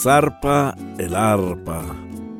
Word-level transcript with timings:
Zarpa 0.00 0.76
el 0.98 1.12
arpa, 1.16 1.82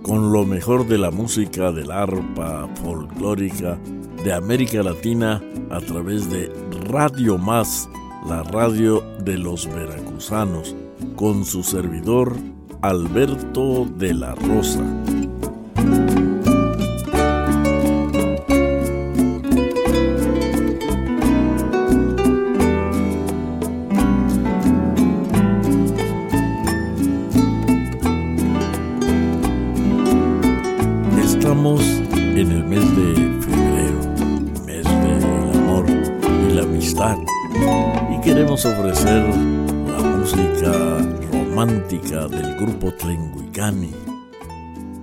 con 0.02 0.30
lo 0.30 0.44
mejor 0.44 0.86
de 0.86 0.96
la 0.96 1.10
música 1.10 1.72
del 1.72 1.90
arpa 1.90 2.68
folclórica 2.80 3.76
de 4.22 4.32
América 4.32 4.80
Latina 4.84 5.42
a 5.68 5.80
través 5.80 6.30
de 6.30 6.52
Radio 6.88 7.36
Más, 7.36 7.88
la 8.28 8.44
radio 8.44 9.00
de 9.24 9.38
los 9.38 9.66
veracruzanos, 9.66 10.76
con 11.16 11.44
su 11.44 11.64
servidor 11.64 12.36
Alberto 12.80 13.86
de 13.96 14.14
la 14.14 14.36
Rosa. 14.36 14.84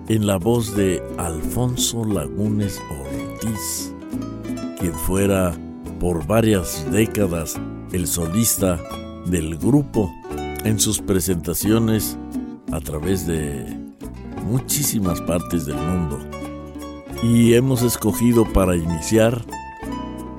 En 0.07 0.27
la 0.27 0.37
voz 0.37 0.75
de 0.75 1.01
Alfonso 1.17 2.05
Lagunes 2.05 2.79
Ortiz, 2.91 3.93
quien 4.79 4.93
fuera 4.93 5.57
por 5.99 6.25
varias 6.27 6.85
décadas 6.91 7.59
el 7.91 8.05
solista 8.05 8.79
del 9.25 9.57
grupo 9.57 10.13
en 10.63 10.79
sus 10.79 10.99
presentaciones 10.99 12.17
a 12.71 12.79
través 12.79 13.25
de 13.25 13.65
muchísimas 14.45 15.19
partes 15.21 15.65
del 15.65 15.77
mundo. 15.77 16.19
Y 17.23 17.55
hemos 17.55 17.81
escogido 17.81 18.45
para 18.53 18.75
iniciar 18.75 19.43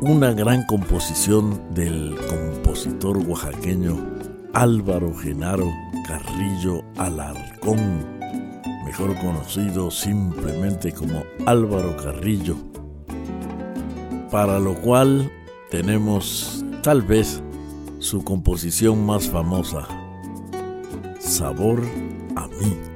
una 0.00 0.32
gran 0.32 0.64
composición 0.66 1.60
del 1.74 2.16
compositor 2.28 3.18
oaxaqueño 3.18 3.96
Álvaro 4.52 5.12
Genaro 5.14 5.72
Carrillo 6.06 6.84
Alarcón, 6.96 8.06
mejor 8.84 9.18
conocido 9.18 9.90
simplemente 9.90 10.92
como 10.92 11.24
Álvaro 11.46 11.96
Carrillo, 11.96 12.56
para 14.30 14.60
lo 14.60 14.74
cual 14.74 15.30
tenemos 15.70 16.64
tal 16.82 17.02
vez 17.02 17.42
su 17.98 18.22
composición 18.22 19.04
más 19.04 19.28
famosa, 19.28 19.88
Sabor 21.18 21.82
a 22.36 22.46
mí. 22.46 22.95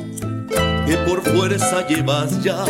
que 0.91 0.97
por 0.97 1.21
fuerza 1.21 1.87
llevas 1.87 2.43
ya 2.43 2.65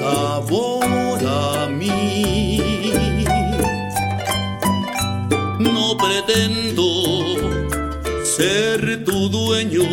sabor 0.00 1.20
a 1.24 1.68
mí. 1.68 3.24
No 5.60 5.96
pretendo 5.96 6.82
ser 8.24 9.04
tu 9.04 9.28
dueño, 9.28 9.84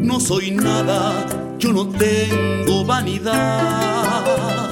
no 0.00 0.18
soy 0.18 0.50
nada, 0.50 1.24
yo 1.60 1.72
no 1.72 1.88
tengo 1.88 2.84
vanidad 2.84 4.70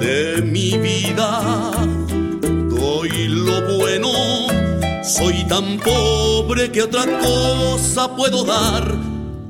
de 0.00 0.40
mi 0.40 0.78
vida 0.78 1.72
doy 2.70 3.28
lo 3.28 3.76
bueno. 3.76 4.08
Soy 5.02 5.44
tan 5.46 5.78
pobre 5.78 6.70
que 6.72 6.84
otra 6.84 7.04
cosa 7.18 8.16
puedo 8.16 8.44
dar. 8.44 9.09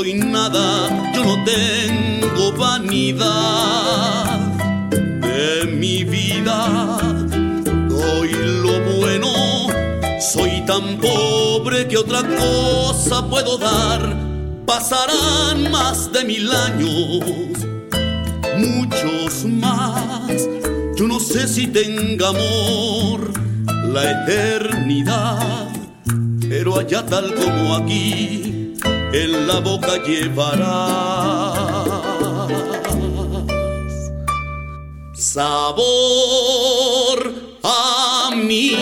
Soy 0.00 0.14
nada, 0.14 1.12
yo 1.12 1.22
no 1.24 1.44
tengo 1.44 2.52
vanidad 2.52 4.38
de 4.88 5.66
mi 5.66 6.04
vida. 6.04 6.98
Doy 7.86 8.30
lo 8.62 8.80
bueno, 8.96 9.28
soy 10.18 10.64
tan 10.64 10.96
pobre 10.96 11.86
que 11.86 11.98
otra 11.98 12.22
cosa 12.22 13.28
puedo 13.28 13.58
dar, 13.58 14.00
pasarán 14.64 15.70
más 15.70 16.10
de 16.10 16.24
mil 16.24 16.50
años, 16.50 17.20
muchos 18.56 19.44
más. 19.44 20.48
Yo 20.96 21.06
no 21.08 21.20
sé 21.20 21.46
si 21.46 21.66
tenga 21.66 22.28
amor 22.28 23.32
la 23.92 24.12
eternidad, 24.12 25.68
pero 26.48 26.78
allá 26.78 27.04
tal 27.04 27.34
como 27.34 27.74
aquí, 27.76 28.49
en 29.12 29.46
la 29.46 29.60
boca 29.60 29.96
llevarás 30.04 31.50
sabor 35.14 36.00
a 37.62 38.30
mí. 38.34 38.76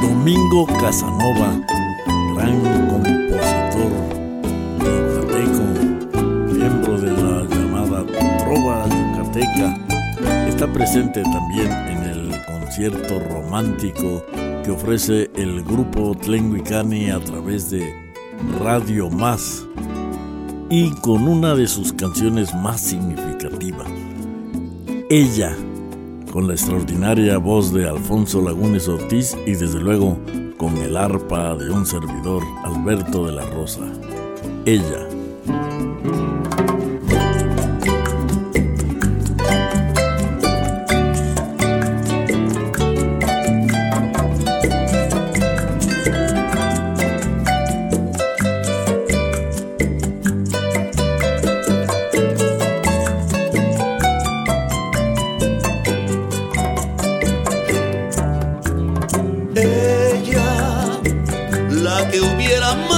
Domingo 0.00 0.66
Casanova, 0.80 1.60
Está 10.48 10.72
presente 10.72 11.22
también 11.22 11.70
en 11.70 11.98
el 12.04 12.30
concierto 12.46 13.18
romántico 13.18 14.24
que 14.64 14.70
ofrece 14.70 15.30
el 15.34 15.64
grupo 15.64 16.14
Tlenguicani 16.14 17.10
a 17.10 17.18
través 17.18 17.70
de 17.70 17.92
Radio 18.60 19.10
Más 19.10 19.66
y 20.70 20.90
con 21.00 21.26
una 21.26 21.54
de 21.54 21.66
sus 21.66 21.92
canciones 21.92 22.54
más 22.54 22.80
significativas, 22.80 23.88
Ella 25.10 25.56
con 26.32 26.46
la 26.46 26.54
extraordinaria 26.54 27.38
voz 27.38 27.72
de 27.72 27.88
Alfonso 27.88 28.42
Lagunes 28.42 28.86
Ortiz 28.86 29.36
y 29.46 29.52
desde 29.52 29.80
luego 29.80 30.18
con 30.56 30.76
el 30.76 30.96
arpa 30.96 31.56
de 31.56 31.70
un 31.70 31.86
servidor, 31.86 32.42
Alberto 32.64 33.26
de 33.26 33.32
la 33.32 33.46
Rosa. 33.46 33.80
Ella. 34.66 35.17
que 62.10 62.20
hubiera 62.20 62.74
más. 62.74 62.97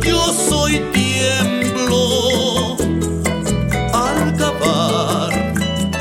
yo 0.00 0.32
soy 0.48 0.80
tiemblo 0.92 2.76
al 3.92 4.34
acabar 4.34 5.54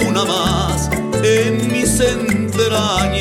una 0.07 0.23
más 0.23 0.89
en 1.23 1.71
mis 1.71 1.99
entrañas. 1.99 3.20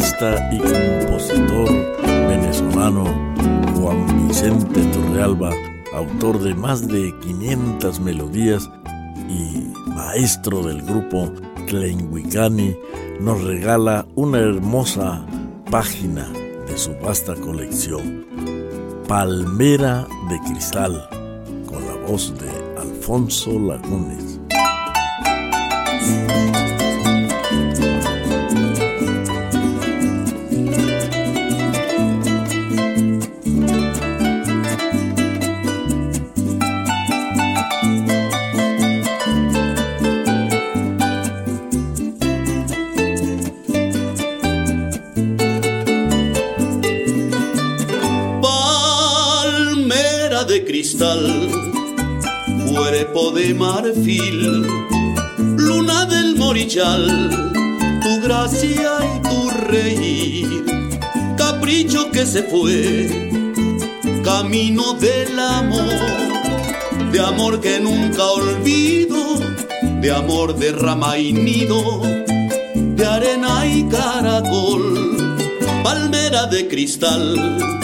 Compositor 0.00 1.68
venezolano 2.28 3.04
Juan 3.76 4.26
Vicente 4.26 4.82
Torrealba, 4.92 5.50
autor 5.94 6.40
de 6.40 6.54
más 6.54 6.88
de 6.88 7.14
500 7.20 8.00
melodías 8.00 8.68
y 9.28 9.72
maestro 9.90 10.62
del 10.62 10.82
grupo 10.82 11.32
Tlenguicani, 11.66 12.76
nos 13.20 13.42
regala 13.44 14.04
una 14.16 14.38
hermosa 14.38 15.24
página 15.70 16.28
de 16.66 16.76
su 16.76 16.92
vasta 16.96 17.34
colección, 17.36 18.26
Palmera 19.06 20.06
de 20.28 20.40
Cristal, 20.50 21.08
con 21.66 21.86
la 21.86 21.94
voz 22.08 22.34
de 22.38 22.50
Alfonso 22.80 23.52
Lagunes. 23.60 24.40
Cristal, 50.84 51.50
cuerpo 52.70 53.30
de 53.30 53.54
marfil, 53.54 54.66
luna 55.56 56.04
del 56.04 56.36
morichal, 56.36 57.30
tu 58.02 58.20
gracia 58.20 58.90
y 59.16 59.22
tu 59.22 59.48
reír, 59.70 60.64
capricho 61.38 62.10
que 62.10 62.26
se 62.26 62.42
fue, 62.42 63.40
camino 64.22 64.92
del 64.92 65.38
amor, 65.38 67.10
de 67.10 67.20
amor 67.20 67.62
que 67.62 67.80
nunca 67.80 68.22
olvido, 68.26 69.40
de 70.02 70.12
amor 70.12 70.54
de 70.54 70.72
rama 70.72 71.16
y 71.16 71.32
nido, 71.32 72.02
de 72.74 73.06
arena 73.06 73.64
y 73.64 73.84
caracol, 73.84 75.16
palmera 75.82 76.44
de 76.44 76.68
cristal 76.68 77.83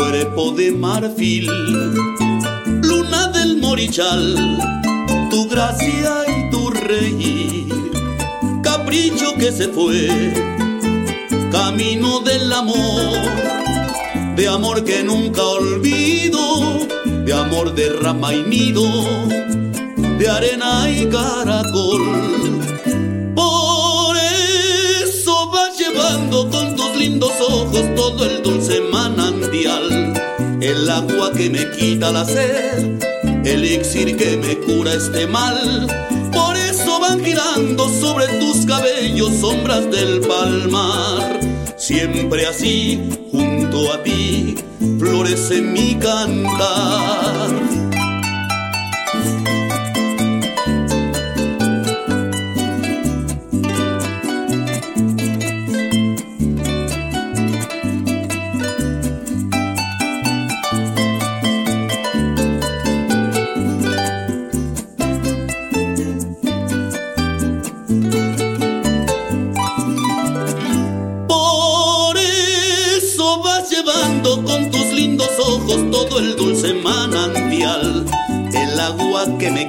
cuerpo 0.00 0.52
de 0.52 0.72
marfil, 0.72 1.46
luna 2.80 3.28
del 3.34 3.58
morichal, 3.58 4.34
tu 5.28 5.46
gracia 5.46 6.12
y 6.26 6.50
tu 6.50 6.70
reír, 6.70 7.68
capricho 8.62 9.34
que 9.34 9.52
se 9.52 9.68
fue, 9.68 10.08
camino 11.52 12.20
del 12.20 12.50
amor, 12.50 13.12
de 14.36 14.48
amor 14.48 14.84
que 14.84 15.02
nunca 15.02 15.42
olvido, 15.42 16.40
de 17.26 17.34
amor 17.34 17.74
de 17.74 17.90
rama 17.90 18.32
y 18.32 18.42
nido, 18.44 18.86
de 20.18 20.30
arena 20.30 20.88
y 20.88 21.04
caracol. 21.10 22.02
Por 23.34 24.16
eso 24.16 25.50
vas 25.50 25.78
llevando 25.78 26.48
con 26.48 26.74
tus 26.74 26.96
lindos 26.96 27.32
ojos 27.38 27.84
todo 27.94 28.24
el 28.24 28.40
manantial, 28.40 28.49
el 30.90 30.96
agua 30.96 31.30
que 31.32 31.48
me 31.48 31.70
quita 31.70 32.10
la 32.10 32.24
sed, 32.24 32.98
el 33.44 33.64
elixir 33.64 34.16
que 34.16 34.36
me 34.36 34.56
cura 34.58 34.94
este 34.94 35.26
mal. 35.26 35.86
Por 36.32 36.56
eso 36.56 36.98
van 37.00 37.24
girando 37.24 37.88
sobre 37.88 38.26
tus 38.40 38.66
cabellos 38.66 39.32
sombras 39.40 39.88
del 39.90 40.20
palmar. 40.20 41.38
Siempre 41.76 42.46
así, 42.46 43.08
junto 43.30 43.92
a 43.92 44.02
ti, 44.02 44.56
florece 44.98 45.60
mi 45.62 45.94
cantar. 45.94 47.89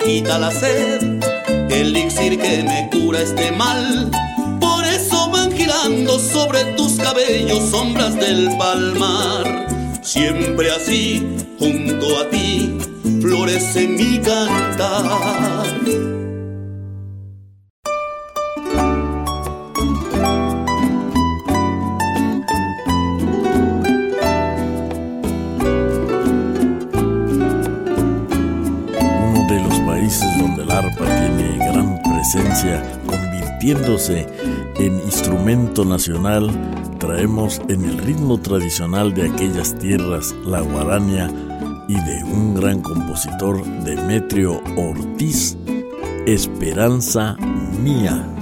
Quita 0.03 0.37
la 0.37 0.51
sed, 0.51 1.01
el 1.69 1.95
elixir 1.95 2.39
que 2.39 2.63
me 2.63 2.89
cura 2.91 3.21
este 3.21 3.51
mal. 3.51 4.09
Por 4.59 4.85
eso 4.85 5.29
van 5.29 5.51
girando 5.51 6.19
sobre 6.19 6.63
tus 6.75 6.93
cabellos 6.93 7.69
sombras 7.69 8.15
del 8.15 8.49
palmar. 8.57 9.67
Siempre 10.01 10.71
así, 10.71 11.35
junto 11.59 12.19
a 12.19 12.29
ti, 12.29 12.77
florece 13.21 13.87
mi 13.87 14.19
cantar. 14.19 16.10
Donde 30.09 30.63
el 30.63 30.71
arpa 30.71 31.05
tiene 31.05 31.57
gran 31.59 32.01
presencia, 32.01 32.83
convirtiéndose 33.05 34.27
en 34.79 34.99
instrumento 35.01 35.85
nacional, 35.85 36.49
traemos 36.97 37.61
en 37.67 37.85
el 37.85 37.99
ritmo 37.99 38.39
tradicional 38.39 39.13
de 39.13 39.29
aquellas 39.29 39.77
tierras 39.77 40.33
la 40.43 40.61
guarania 40.61 41.29
y 41.87 41.93
de 41.93 42.23
un 42.23 42.55
gran 42.55 42.81
compositor 42.81 43.63
Demetrio 43.83 44.59
Ortiz, 44.75 45.55
Esperanza 46.25 47.37
Mía. 47.83 48.40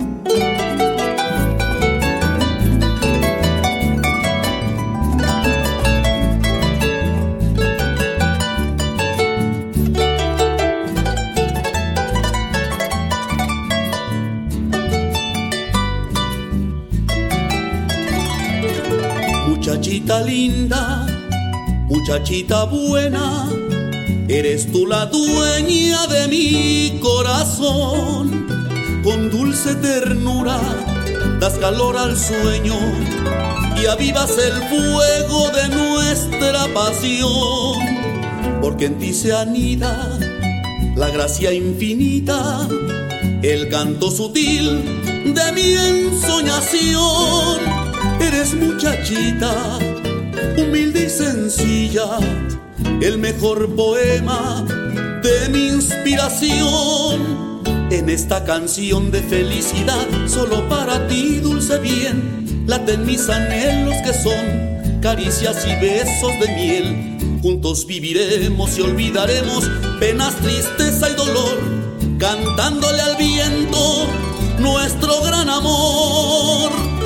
Linda, 19.90 21.08
muchachita 21.88 22.66
buena, 22.66 23.50
eres 24.28 24.72
tú 24.72 24.86
la 24.86 25.08
dueña 25.08 26.06
de 26.06 26.28
mi 26.28 27.00
corazón. 27.00 28.46
Con 29.04 29.32
dulce 29.32 29.74
ternura 29.76 30.60
das 31.40 31.58
calor 31.58 31.98
al 31.98 32.16
sueño 32.16 32.76
y 33.82 33.88
avivas 33.88 34.38
el 34.38 34.54
fuego 34.70 35.50
de 35.50 35.70
nuestra 35.70 36.72
pasión. 36.72 37.80
Porque 38.62 38.86
en 38.86 39.00
ti 39.00 39.12
se 39.12 39.34
anida 39.34 40.20
la 40.96 41.10
gracia 41.10 41.52
infinita, 41.52 42.68
el 43.42 43.70
canto 43.70 44.12
sutil 44.12 45.34
de 45.34 45.52
mi 45.52 45.74
ensoñación. 45.74 47.79
Eres 48.20 48.54
muchachita, 48.54 49.80
humilde 50.58 51.06
y 51.06 51.10
sencilla, 51.10 52.20
el 53.02 53.18
mejor 53.18 53.76
poema 53.76 54.66
de 55.24 55.50
mi 55.50 55.68
inspiración. 55.68 57.40
En 57.92 58.10
esta 58.10 58.44
canción 58.46 59.10
de 59.12 59.22
felicidad, 59.22 60.08
solo 60.28 60.68
para 60.70 61.08
ti, 61.08 61.40
dulce 61.40 61.80
bien, 61.80 62.64
laten 62.68 63.06
mis 63.06 63.28
anhelos 63.30 63.96
que 64.06 64.14
son 64.14 65.02
caricias 65.02 65.66
y 65.66 65.76
besos 65.82 66.40
de 66.40 66.48
miel. 66.56 67.40
Juntos 67.42 67.88
viviremos 67.88 68.78
y 68.78 68.82
olvidaremos 68.82 69.70
penas, 70.00 70.36
tristeza 70.36 71.10
y 71.10 71.16
dolor, 71.16 71.58
cantándole 72.20 73.02
al 73.02 73.16
viento 73.16 74.08
nuestro 74.60 75.22
gran 75.22 75.50
amor. 75.50 76.99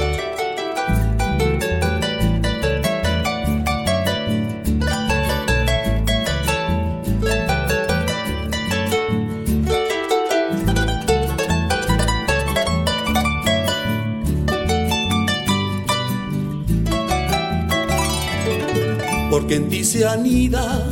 Ti 19.74 19.84
se 19.84 20.06
anida 20.06 20.88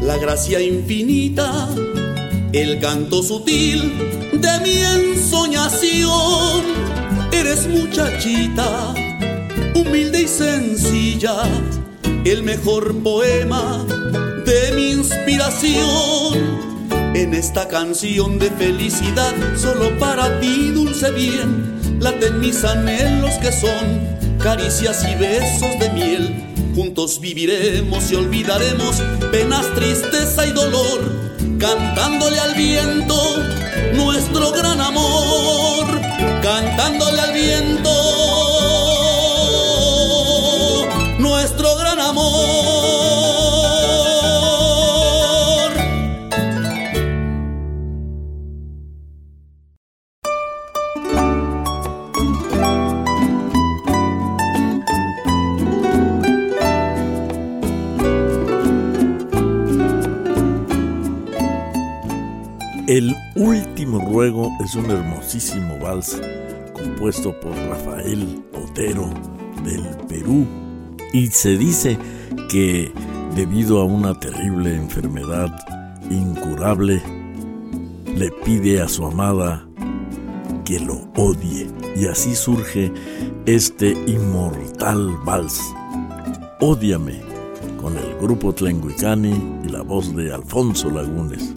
la 0.00 0.16
gracia 0.16 0.62
infinita, 0.62 1.68
el 2.54 2.80
canto 2.80 3.22
sutil 3.22 3.92
de 4.32 4.60
mi 4.62 4.78
ensoñación. 4.78 6.62
Eres 7.30 7.68
muchachita, 7.68 8.94
humilde 9.74 10.22
y 10.22 10.26
sencilla, 10.26 11.42
el 12.24 12.44
mejor 12.44 12.96
poema 13.02 13.84
de 14.46 14.72
mi 14.74 14.92
inspiración. 14.92 16.32
En 17.14 17.34
esta 17.34 17.68
canción 17.68 18.38
de 18.38 18.50
felicidad, 18.52 19.34
solo 19.54 19.98
para 19.98 20.40
ti, 20.40 20.70
dulce 20.70 21.10
bien, 21.10 22.00
laten 22.00 22.40
mis 22.40 22.64
anhelos 22.64 23.34
que 23.34 23.52
son 23.52 24.38
caricias 24.38 25.04
y 25.06 25.14
besos 25.14 25.78
de 25.78 25.90
miel. 25.90 26.47
Juntos 26.78 27.18
viviremos 27.18 28.08
y 28.12 28.14
olvidaremos 28.14 29.02
penas, 29.32 29.66
tristeza 29.74 30.46
y 30.46 30.52
dolor, 30.52 31.00
cantándole 31.58 32.38
al 32.38 32.54
viento 32.54 33.16
nuestro 33.94 34.52
gran 34.52 34.80
amor, 34.80 36.00
cantándole 36.40 37.20
al 37.20 37.32
viento 37.32 38.07
es 64.68 64.74
un 64.74 64.90
hermosísimo 64.90 65.78
vals 65.78 66.20
compuesto 66.74 67.32
por 67.40 67.56
Rafael 67.56 68.44
Otero 68.52 69.08
del 69.64 69.82
Perú 70.06 70.46
y 71.14 71.28
se 71.28 71.56
dice 71.56 71.96
que 72.50 72.92
debido 73.34 73.80
a 73.80 73.86
una 73.86 74.12
terrible 74.20 74.74
enfermedad 74.74 75.48
incurable 76.10 77.00
le 78.14 78.30
pide 78.44 78.82
a 78.82 78.88
su 78.88 79.06
amada 79.06 79.66
que 80.66 80.78
lo 80.80 81.08
odie 81.16 81.66
y 81.96 82.06
así 82.06 82.34
surge 82.34 82.92
este 83.46 83.92
inmortal 84.06 85.16
vals. 85.24 85.62
Ódiame 86.60 87.22
con 87.80 87.96
el 87.96 88.18
grupo 88.20 88.52
Tlenguicani 88.52 89.62
y 89.64 89.68
la 89.70 89.80
voz 89.80 90.14
de 90.14 90.34
Alfonso 90.34 90.90
Lagunes. 90.90 91.54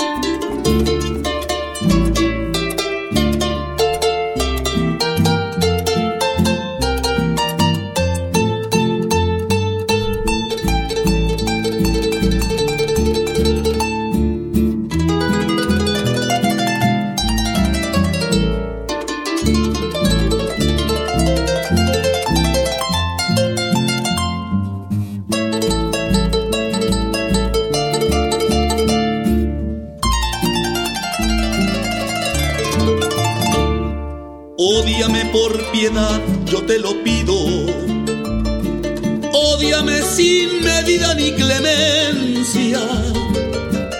Medida 40.91 41.15
ni 41.15 41.31
clemencia. 41.31 42.79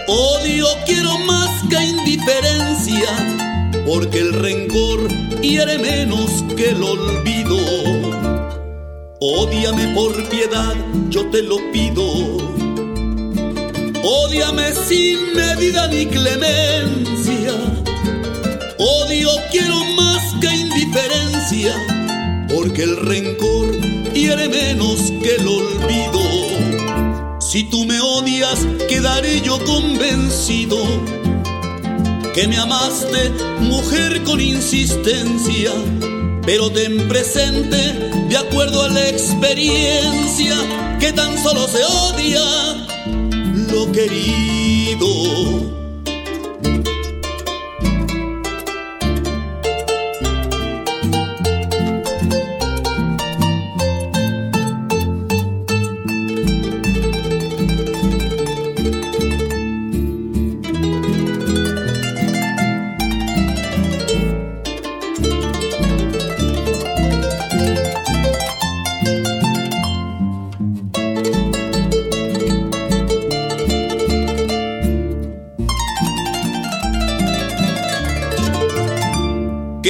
Odio 0.07 0.65
quiero 0.85 1.17
más 1.19 1.49
que 1.69 1.81
indiferencia, 1.81 3.07
porque 3.85 4.19
el 4.19 4.33
rencor 4.33 5.07
hiere 5.41 5.77
menos 5.77 6.43
que 6.57 6.71
el 6.71 6.83
olvido. 6.83 7.57
Ódiame 9.21 9.87
por 9.93 10.11
piedad, 10.29 10.75
yo 11.09 11.29
te 11.29 11.41
lo 11.43 11.59
pido. 11.71 12.03
Ódiame 14.03 14.73
sin 14.73 15.33
medida 15.33 15.87
ni 15.87 16.07
clemencia. 16.07 17.53
Odio 18.77 19.29
quiero 19.49 19.81
más 19.95 20.21
que 20.41 20.53
indiferencia 20.53 21.73
porque 22.53 22.83
el 22.83 22.97
rencor 22.97 23.79
hiere 24.13 24.49
menos 24.49 24.99
que 25.23 25.35
el 25.35 25.47
olvido. 25.47 26.50
Si 27.51 27.65
tú 27.65 27.83
me 27.83 27.99
odias, 27.99 28.65
quedaré 28.87 29.41
yo 29.41 29.59
convencido 29.65 30.77
que 32.33 32.47
me 32.47 32.55
amaste, 32.55 33.29
mujer 33.59 34.23
con 34.23 34.39
insistencia, 34.39 35.73
pero 36.45 36.71
ten 36.71 37.09
presente, 37.09 37.75
de 38.29 38.37
acuerdo 38.37 38.83
a 38.83 38.87
la 38.87 39.05
experiencia, 39.09 40.55
que 40.97 41.11
tan 41.11 41.37
solo 41.43 41.67
se 41.67 41.83
odia 41.83 42.41
lo 43.69 43.91
querido. 43.91 45.80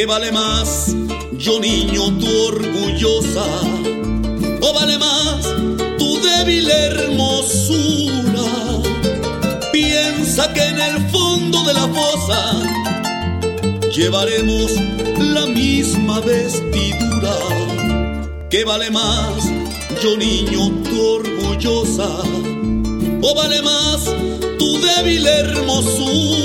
Vale 0.06 0.32
más, 0.32 0.96
yo 1.38 1.60
niño, 1.60 2.18
tu 2.18 2.28
orgullosa? 2.48 3.46
¿O 4.62 4.74
vale 4.74 4.98
más 4.98 5.46
tu 5.98 6.20
débil 6.22 6.70
hermosura? 6.70 8.44
Piensa 9.72 10.52
que 10.54 10.64
en 10.64 10.80
el 10.80 11.10
fondo 11.10 11.64
de 11.64 11.74
la 11.74 11.88
fosa 11.88 12.54
llevaremos 13.96 14.72
la 15.20 15.46
misma 15.48 16.20
vestidura. 16.22 17.36
¿Qué 18.50 18.64
vale 18.64 18.90
más, 18.92 19.50
yo 20.02 20.18
niño, 20.18 20.72
tu 20.90 21.02
orgullosa? 21.02 22.10
¿O 23.22 23.36
vale 23.36 23.62
más 23.62 24.06
tu 24.58 24.80
débil 24.80 25.28
hermosura? 25.28 26.42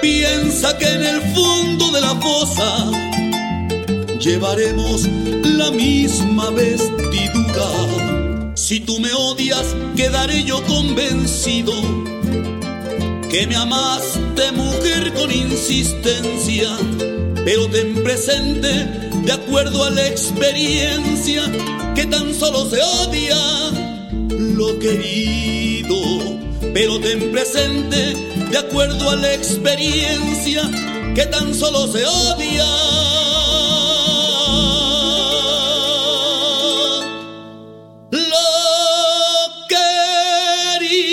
Piensa 0.00 0.78
que 0.78 0.86
en 0.86 1.02
el 1.02 1.25
fondo 1.36 1.92
de 1.92 2.00
la 2.00 2.14
fosa. 2.16 2.90
Llevaremos 4.18 5.06
la 5.42 5.70
misma 5.70 6.50
vestidura. 6.50 7.68
Si 8.54 8.80
tú 8.80 8.98
me 8.98 9.12
odias, 9.12 9.76
quedaré 9.94 10.42
yo 10.44 10.62
convencido 10.64 11.72
que 13.30 13.46
me 13.46 13.54
amaste 13.56 14.50
mujer 14.52 15.12
con 15.12 15.30
insistencia, 15.30 16.70
pero 17.44 17.68
ten 17.68 18.02
presente, 18.02 18.72
de 19.26 19.32
acuerdo 19.32 19.84
a 19.84 19.90
la 19.90 20.06
experiencia, 20.06 21.42
que 21.94 22.06
tan 22.06 22.34
solo 22.34 22.68
se 22.70 22.80
odia 23.04 23.36
lo 24.30 24.78
querido, 24.78 25.96
pero 26.72 26.98
ten 27.00 27.30
presente 27.30 28.16
de 28.50 28.58
acuerdo 28.58 29.10
a 29.10 29.16
la 29.16 29.34
experiencia 29.34 30.62
que 31.16 31.24
tan 31.24 31.54
solo 31.54 31.86
se 31.86 32.04
odia. 32.04 32.66
Lo 38.10 38.48
querido. 39.70 41.06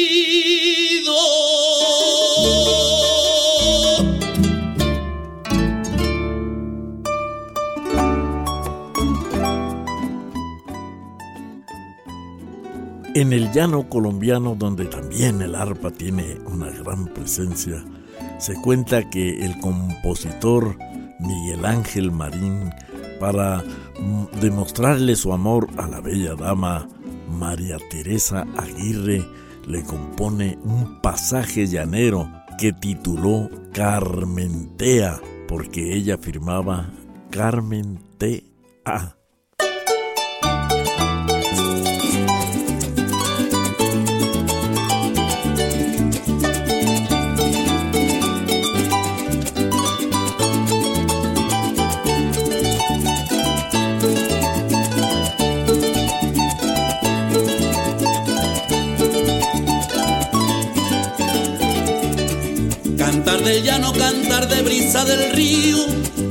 En 13.15 13.31
el 13.31 13.53
llano 13.53 13.87
colombiano, 13.87 14.55
donde 14.59 14.83
también 14.83 15.41
el 15.41 15.55
arpa 15.55 15.91
tiene 15.91 16.39
una 16.45 16.69
gran 16.71 17.05
presencia, 17.05 17.85
se 18.43 18.55
cuenta 18.55 19.09
que 19.09 19.45
el 19.45 19.57
compositor 19.59 20.77
Miguel 21.17 21.63
Ángel 21.63 22.11
Marín, 22.11 22.73
para 23.17 23.63
demostrarle 24.41 25.15
su 25.15 25.31
amor 25.31 25.69
a 25.77 25.87
la 25.87 26.01
bella 26.01 26.35
dama 26.35 26.89
María 27.31 27.77
Teresa 27.89 28.45
Aguirre, 28.57 29.25
le 29.65 29.81
compone 29.83 30.57
un 30.65 30.99
pasaje 30.99 31.67
llanero 31.67 32.29
que 32.59 32.73
tituló 32.73 33.49
Carmentea, 33.71 35.21
porque 35.47 35.95
ella 35.95 36.17
firmaba 36.17 36.91
Carmen 37.31 38.01
T.A. 63.83 63.91
no 63.91 63.93
cantar 63.93 64.47
de 64.47 64.61
brisa 64.61 65.03
del 65.03 65.33
río. 65.33 65.77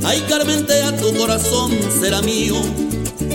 Ay, 0.03 0.23
Carmentea, 0.27 0.97
tu 0.97 1.15
corazón 1.15 1.71
será 2.01 2.21
mío. 2.21 2.55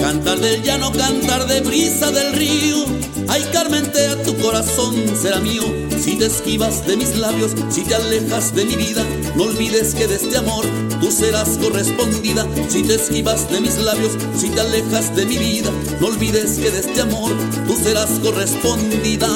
Cantar 0.00 0.40
del 0.40 0.62
llano, 0.62 0.90
cantar 0.92 1.46
de 1.46 1.60
brisa 1.60 2.10
del 2.10 2.32
río. 2.32 2.84
Ay, 3.28 3.44
Carmentea, 3.52 4.20
tu 4.24 4.36
corazón 4.38 4.94
será 5.20 5.38
mío. 5.38 5.62
Si 6.02 6.16
te 6.16 6.26
esquivas 6.26 6.84
de 6.86 6.96
mis 6.96 7.16
labios, 7.16 7.52
si 7.70 7.82
te 7.82 7.94
alejas 7.94 8.54
de 8.54 8.64
mi 8.64 8.74
vida, 8.74 9.04
no 9.36 9.44
olvides 9.44 9.94
que 9.94 10.08
de 10.08 10.16
este 10.16 10.36
amor 10.36 10.64
tú 11.00 11.12
serás 11.12 11.50
correspondida. 11.58 12.46
Si 12.68 12.82
te 12.82 12.96
esquivas 12.96 13.48
de 13.50 13.60
mis 13.60 13.78
labios, 13.78 14.12
si 14.36 14.50
te 14.50 14.60
alejas 14.60 15.14
de 15.14 15.26
mi 15.26 15.38
vida, 15.38 15.70
no 16.00 16.08
olvides 16.08 16.58
que 16.58 16.70
de 16.70 16.80
este 16.80 17.00
amor 17.02 17.32
tú 17.66 17.76
serás 17.76 18.10
correspondida. 18.22 19.28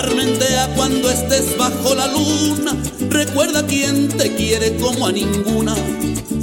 Carmentea 0.00 0.72
cuando 0.76 1.10
estés 1.10 1.58
bajo 1.58 1.92
la 1.92 2.06
luna, 2.06 2.72
recuerda 3.10 3.66
quien 3.66 4.06
te 4.06 4.32
quiere 4.36 4.76
como 4.76 5.08
a 5.08 5.10
ninguna. 5.10 5.74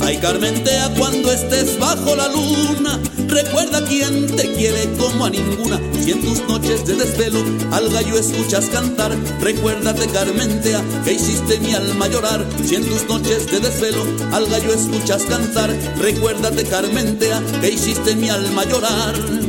Ay, 0.02 0.18
Carmentea 0.18 0.94
cuando 0.98 1.32
estés 1.32 1.80
bajo 1.80 2.18
la 2.18 2.28
luna, 2.28 3.00
recuerda 3.30 3.82
quien 3.86 4.28
te 4.36 4.52
quiere 4.56 4.92
como 4.98 5.24
a 5.24 5.30
ninguna. 5.30 5.80
Si 6.04 6.12
en 6.12 6.22
tus 6.22 6.46
noches 6.50 6.86
de 6.86 6.96
desvelo 6.96 7.42
al 7.72 7.90
gallo 7.94 8.20
escuchas 8.20 8.66
cantar, 8.66 9.16
recuérdate 9.40 10.08
Carmentea 10.08 10.84
que 11.06 11.14
hiciste 11.14 11.58
mi 11.62 11.74
alma 11.74 12.10
llorar. 12.10 12.46
Si 12.62 12.76
en 12.76 12.86
tus 12.86 13.08
noches 13.08 13.50
de 13.50 13.62
desvelo 13.62 14.04
al 14.34 14.48
gallo 14.48 14.74
escuchas 14.74 15.24
cantar, 15.24 15.74
recuérdate 16.02 16.66
Carmentea 16.66 17.42
que 17.62 17.70
hiciste 17.70 18.16
mi 18.16 18.28
alma 18.28 18.66
llorar. 18.66 19.45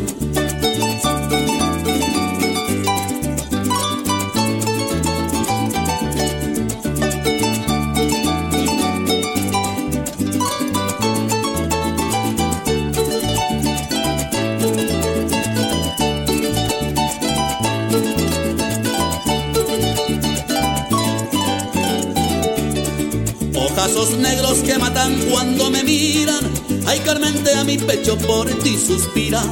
Ojazos 23.56 24.10
negros 24.18 24.58
que 24.58 24.78
matan 24.78 25.18
cuando 25.30 25.70
me 25.70 25.82
miran. 25.82 26.40
Ay, 26.86 27.00
Carmente 27.00 27.54
a 27.54 27.64
mi 27.64 27.78
pecho 27.78 28.18
por 28.18 28.46
ti 28.62 28.76
suspira. 28.76 29.42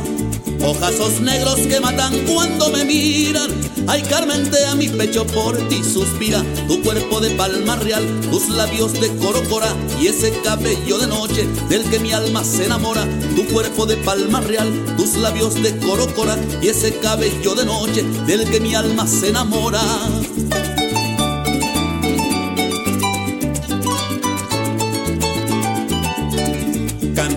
Ojazos 0.63 1.21
negros 1.21 1.57
que 1.61 1.81
matan 1.81 2.13
cuando 2.27 2.69
me 2.71 2.85
miran. 2.85 3.51
Ay, 3.87 4.03
Carmente 4.03 4.63
a 4.67 4.75
mi 4.75 4.89
pecho 4.89 5.27
por 5.27 5.57
ti 5.69 5.83
suspira. 5.83 6.45
Tu 6.69 6.83
cuerpo 6.83 7.19
de 7.21 7.31
palma 7.31 7.77
real, 7.77 8.05
tus 8.31 8.51
labios 8.51 8.93
de 9.01 9.09
corocora 9.17 9.75
y 9.99 10.09
ese 10.09 10.33
cabello 10.43 10.99
de 10.99 11.07
noche 11.07 11.49
del 11.71 11.83
que 11.85 11.99
mi 11.99 12.13
alma 12.13 12.45
se 12.45 12.67
enamora. 12.67 13.07
Tu 13.35 13.47
cuerpo 13.47 13.87
de 13.87 13.97
palma 13.97 14.43
real, 14.43 14.71
tus 14.99 15.17
labios 15.17 15.55
de 15.63 15.77
corocora 15.79 16.37
y 16.61 16.69
ese 16.69 16.99
cabello 16.99 17.55
de 17.55 17.65
noche 17.65 18.03
del 18.27 18.45
que 18.51 18.61
mi 18.61 18.75
alma 18.75 19.07
se 19.07 19.31
enamora. 19.31 19.81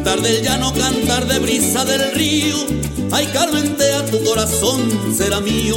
Cantar 0.07 0.23
del 0.25 0.41
llano, 0.41 0.73
cantar 0.73 1.27
de 1.27 1.37
brisa 1.39 1.83
del 1.83 2.13
río. 2.13 2.55
Ay, 3.11 3.25
Carmentea, 3.25 4.05
tu 4.05 4.23
corazón 4.23 4.89
será 5.13 5.41
mío. 5.41 5.75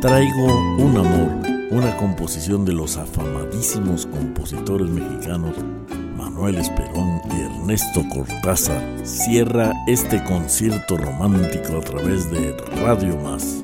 Traigo 0.00 0.46
un 0.78 0.96
amor, 0.96 1.30
una 1.70 1.96
composición 1.96 2.64
de 2.64 2.72
los 2.72 2.96
afamadísimos 2.96 4.06
compositores 4.06 4.88
mexicanos 4.88 5.54
Manuel 6.34 6.58
Esperón 6.58 7.20
y 7.30 7.42
Ernesto 7.42 8.02
Cortázar 8.12 8.82
cierra 9.06 9.72
este 9.86 10.22
concierto 10.24 10.96
romántico 10.96 11.76
a 11.76 11.80
través 11.80 12.28
de 12.28 12.56
Radio 12.82 13.16
Más. 13.18 13.63